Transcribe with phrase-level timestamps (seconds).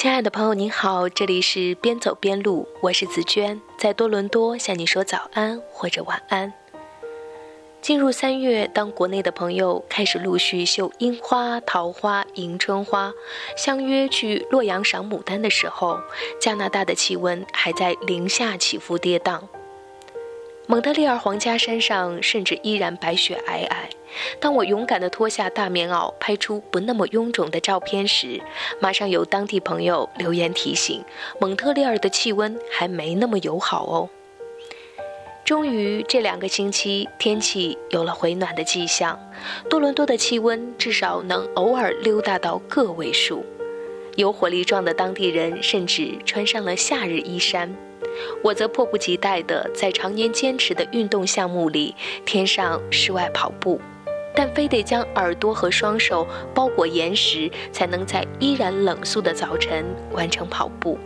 [0.00, 6.52] 亲爱的朋友，您好，这里是边走边录，我是紫娟，在多伦多向你说早安或者晚安。
[7.82, 13.12] 进入三月，当国内的朋友开始陆续绣樱花、桃花、迎春花，
[13.56, 15.98] 相约去洛阳赏牡丹的时候，
[16.40, 19.40] 加拿大的气温还在零下起伏跌宕。
[20.70, 23.70] 蒙特利尔皇家山上甚至依然白雪皑皑。
[24.38, 28.38] 当我勇敢地脱下大棉袄，拍出不那么臃肿的照片时，
[28.78, 31.02] 马上有当地朋友留言提醒：
[31.40, 34.10] 蒙特利尔的气温还没那么友好哦。
[35.42, 39.18] 终于，这两个星期天气有了回暖的迹象，
[39.70, 43.42] 多伦多的气温至少能偶尔溜达到个位数。
[44.16, 47.74] 有火力壮的当地人甚至穿上了夏日衣衫。
[48.42, 53.80] 我则迫不及待地在常年坚持的运动项目里添上室外跑步，
[54.34, 60.98] 但非得将耳朵和双手包裹严实，才能在依然冷肃的早晨完成跑步。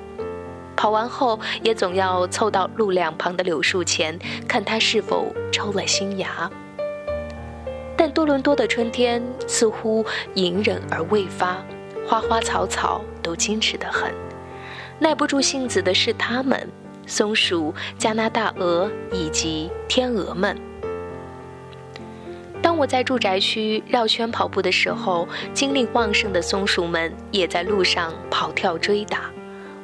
[0.74, 4.18] 跑完后，也总要凑到路两旁的柳树前，
[4.48, 6.50] 看它是否抽了新芽。
[7.96, 11.62] 但多伦多的春天似乎隐忍而未发，
[12.04, 14.12] 花花草草都矜持得很。
[14.98, 16.68] 耐不住性子的是他们。
[17.06, 20.56] 松鼠、加拿大鹅以及天鹅们。
[22.62, 29.30] 当我在住宅区绕圈跑步的时候，精力旺盛的松鼠们也在路上跑跳追打。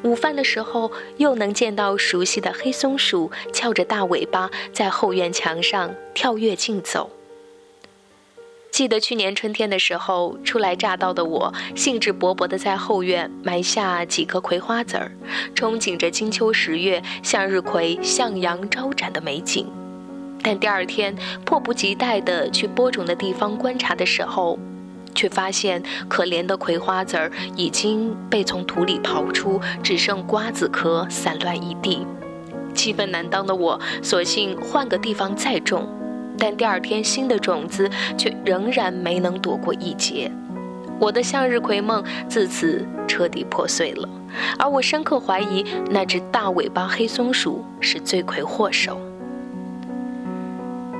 [0.04, 7.10] 午饭的时候，又能见到熟悉的黑松鼠翘着大尾巴在后院墙上跳跃竞走。
[8.78, 15.10] 记得去年春天的时候，初来乍到的我兴致勃勃地在后院埋下几颗葵花籽儿，
[15.52, 19.66] 憧憬着金秋十月向日葵向阳招展的美景。
[20.44, 21.12] 但第二天
[21.44, 24.56] 迫不及待地去播种的地方观察的时候，
[25.12, 32.06] 却发现可怜的葵花籽儿已经被从土里刨出，只剩瓜子壳散乱一地。
[32.76, 35.97] 气愤难当的我，索性换个地方再种。
[36.38, 40.30] 但第二天，新的种子却仍然没能躲过一劫，
[41.00, 44.08] 我的向日葵梦自此彻底破碎了。
[44.58, 49.00] 而我深刻怀疑，那只大尾巴黑松鼠是罪魁祸首。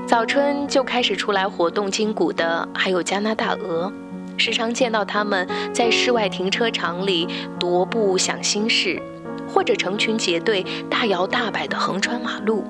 [0.05, 3.93] 早春就开始出来活动筋骨的，还有加拿大鹅，
[4.37, 7.27] 时常见到它们在室外停车场里
[7.59, 8.99] 踱步想心事，
[9.47, 12.65] 或者成群结队大摇大摆地横穿马路。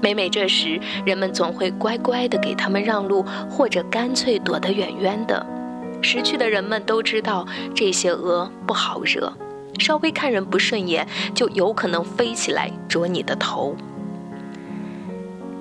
[0.00, 5.44] 每每这时，人们总会乖乖地给他们让路，或者干脆躲得远远的。
[6.02, 9.32] 识趣的人们都知道，这些鹅不好惹，
[9.78, 13.74] 稍微看人不顺眼，就有可能飞起来啄你的头。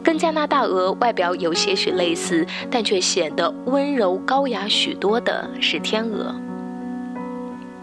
[0.03, 6.35] 跟加拿大鹅外表有些许类似，但却显得温柔高雅许多的是天鹅。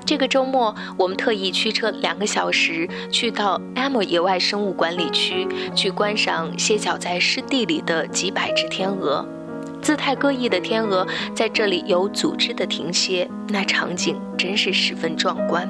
[0.04, 9.26] 这个周末，我们特意驱车两个小时去到 M 野外生物管理区，去观赏歇脚在湿地里的几百只天鹅。
[9.80, 15.68] 姿态各异的天鹅在这里有组织的停歇，那场景真是十分壮观。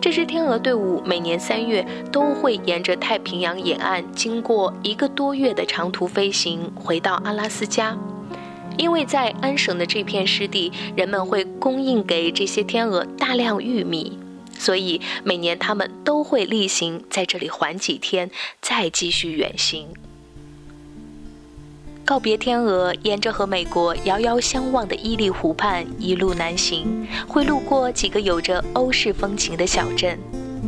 [0.00, 7.96] 这支天鹅队伍每年三月都会沿着太平洋沿岸，经过一个多月的长途飞行，回到阿拉斯加。
[8.76, 14.18] 因为在安省的这片湿地，人们会供应给这些天鹅大量玉米，
[14.58, 18.30] 所以每年它们都会例行在这里缓几天，
[18.60, 19.88] 再继续远行。
[22.04, 30.18] 告别天鹅，沿着和美国遥遥相望的伊利湖畔一路南行，会路过几个有着欧式风情的小镇，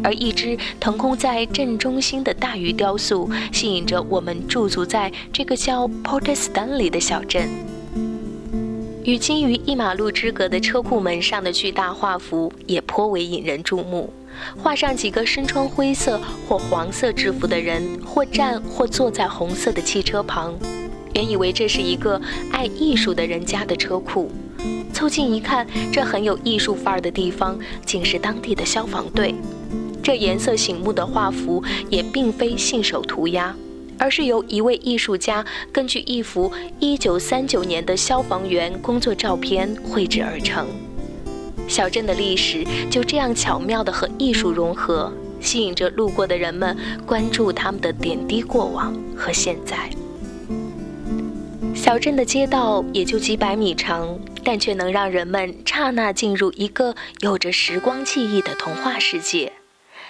[0.05, 7.49] 而一只腾空在镇中心的大鱼雕塑，吸引着我们驻足在这个叫 Port Stanley 的小镇。
[9.05, 14.11] 与金鱼一马路之隔的车库门上的巨大画幅也颇为引人注目，
[14.57, 20.55] 画上几个身穿灰色或黄色制服的人，或站或坐在红色的汽车旁。
[21.13, 22.19] 原以为这是一个
[22.51, 24.33] 爱艺术的人家的车库，
[24.95, 29.35] 凑近一看，这很有艺术范儿的地方竟是当地的消防队。
[30.03, 33.55] 这颜色醒目的画幅也并非信手涂鸦。
[33.99, 40.67] 而是由一位艺术家根据一幅1939年的消防员工作照片绘制而成。
[41.67, 46.77] 小镇的历史就这样巧妙地和艺术融合，吸引着路过的人们
[47.07, 49.89] 关注他们的点滴过往和现在。
[51.75, 59.53] 小镇的街道也就几百米长，但却能让人们刹那进入一个有着时光记忆的童话世界。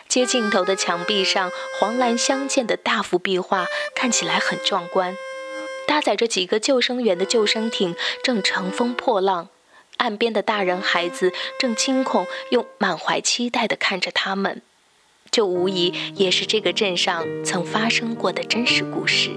[0.08, 5.16] 街尽头的墙壁上，黄蓝相间的大幅壁画看起来很壮观。
[5.86, 9.48] 搭载着几个救生员的救生艇正乘风破浪，
[9.98, 14.62] 岸边的大人孩子正惊恐又满怀期待地看着他们，
[15.30, 19.30] 这无疑也是这个镇上曾发生过的真实故事。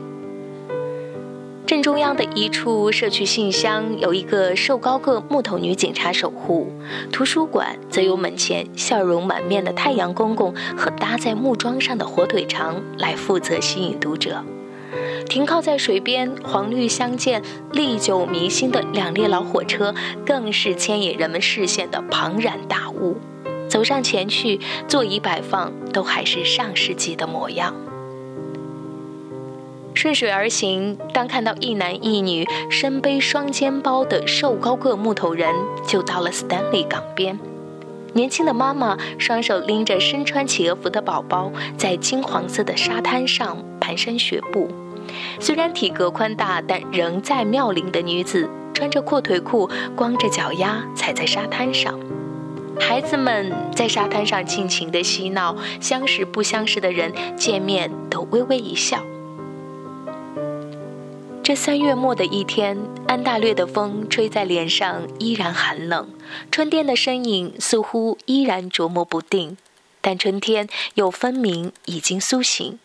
[1.67, 6.71] 正中央的一处社区信箱有一个瘦高个木头女警察守护，
[7.11, 14.45] 图书馆则由门前笑容满面的太阳公公和搭在木桩上的火腿肠来负责吸引读者。
[15.27, 17.43] 停靠在水边，黄绿相间、
[17.73, 19.93] 历久弥新的两列老火车，
[20.25, 23.17] 更是牵引人们视线的庞然大物。
[23.67, 27.75] 走上前去，座椅摆放都还是上世纪的模样。
[29.97, 35.51] 顺水而行，当看到一男一女身背双肩包的瘦高个木头人，
[35.87, 37.39] 就到了 Stanley 港边。
[38.13, 44.69] 年轻的妈妈双手拎着身穿企鹅服的宝宝，在金黄色的沙滩上蹒跚学步。
[45.39, 51.99] 虽然体格宽大，但仍在妙龄的女子，穿着阔腿裤，光着脚丫踩在沙滩上。
[52.79, 58.99] 孩子们在沙滩上尽情的嬉闹，相识不相识的人见面都微微一笑。
[61.47, 62.77] 这三月末的一天，
[63.07, 66.09] 安大略的风吹在脸上依然寒冷，
[66.51, 69.55] 春天的身影似乎依然琢磨不定，
[70.01, 72.77] 但春天又分明已经苏醒。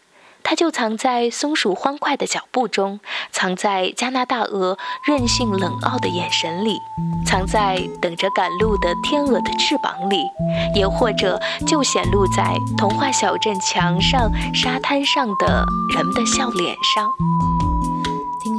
[0.45, 3.01] 它就藏在松鼠欢快的脚步中，
[3.33, 6.77] 藏在加拿大鹅任性冷傲的眼神里，
[7.27, 10.23] 藏在等着赶路的天鹅的翅膀里，
[10.73, 15.65] 也或者就显露在童话小镇墙上、沙滩上的
[15.97, 17.11] 人们的笑脸上。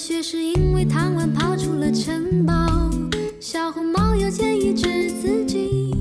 [0.00, 2.54] 雪是因为贪玩跑出了城堡，
[3.38, 5.94] 小红帽又建议只自己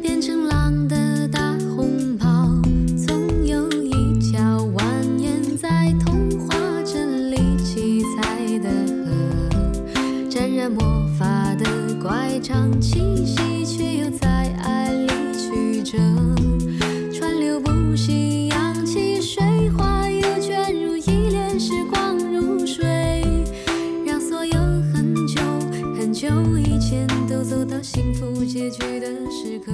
[0.00, 2.48] 变成狼的大红袍。
[2.96, 6.54] 总有一条蜿蜒在童话
[6.84, 8.70] 镇里七彩的
[9.04, 11.66] 河，沾染魔法的
[12.00, 13.59] 乖张气息。
[27.42, 29.72] 走到幸福结局的时刻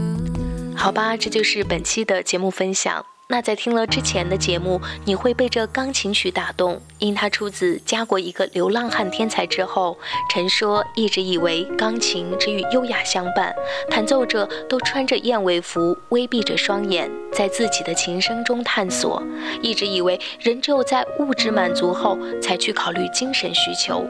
[0.76, 3.04] 好吧，这就是本期的节目分享。
[3.28, 9.98] 那在听了之前的节目，你会被这钢琴曲打动，因它出自家国一个流浪汉天才之后。
[10.30, 13.52] 陈说一直以为钢琴只与优雅相伴，
[13.90, 19.20] 弹奏者都穿着燕尾服，微闭着双眼，在自己的琴声中探索。
[19.60, 24.06] 一直以为人只有在物质满足后，才去考虑精神需求。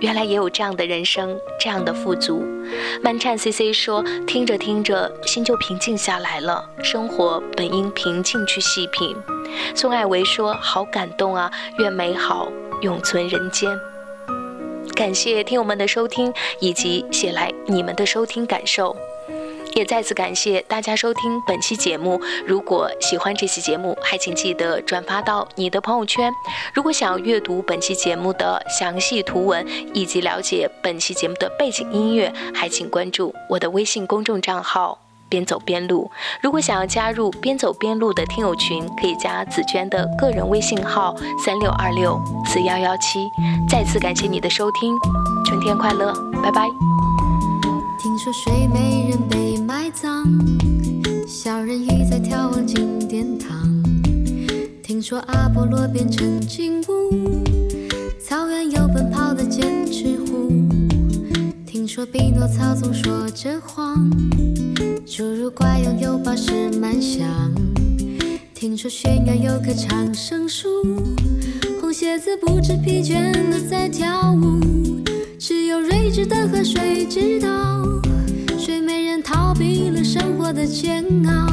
[0.00, 2.44] 原来也有这样的人生，这样的富足。
[3.02, 6.68] 漫颤 C C 说：“听着听着，心就平静下来了。
[6.82, 9.16] 生活本应平静去细品。”
[9.74, 12.52] 宋爱维说：“好感动啊，愿美好
[12.82, 13.70] 永存人间。”
[14.94, 18.94] 感谢听友们的收听，以及写来你们的收听感受。
[19.76, 22.18] 也再次感谢大家收听本期节目。
[22.46, 26.32] 如果喜欢这期节目，还请记得转发到你的朋友圈。
[26.72, 36.10] 如果想要阅读本期节目的详细图文以及了解本期节目的背景音乐，还请关注我的微信公众账号“边走边录”。
[36.40, 41.14] 如果想要加入“边走边录”的听友群，可以加紫娟的个人微信号
[41.44, 43.28] 三六二六四幺幺七。
[43.68, 44.96] 再次感谢你的收听，
[45.44, 46.66] 春天快乐，拜拜。
[48.06, 50.24] 听说睡美人被埋葬，
[51.26, 53.68] 小人鱼在眺望金殿堂。
[54.80, 57.42] 听说阿波罗变成金乌，
[58.20, 60.52] 草原有奔跑的剑齿虎。
[61.66, 64.08] 听说匹诺曹总说着谎，
[65.04, 67.26] 侏儒怪拥有宝石满箱。
[68.54, 70.68] 听说悬崖有棵长生树，
[71.80, 74.60] 红鞋子不知疲倦地在跳舞。
[75.48, 77.48] 只有睿智的河水知道。
[78.58, 81.46] 睡美人逃避了生活的煎熬，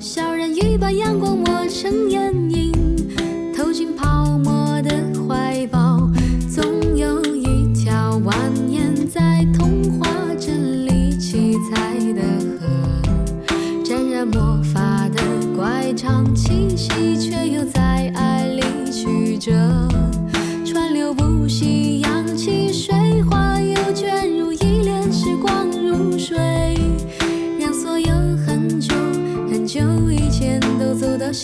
[0.00, 2.72] 小人鱼把阳光抹成眼影，
[3.56, 4.59] 投进泡沫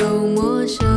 [0.00, 0.95] 有陌生。